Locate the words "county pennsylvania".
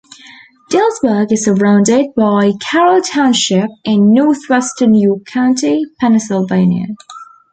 5.27-6.87